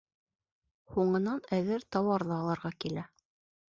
[0.95, 3.11] Һуңынан әҙер тауарҙы алырға килә.